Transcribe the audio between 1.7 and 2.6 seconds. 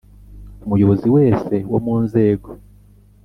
wo mu nzego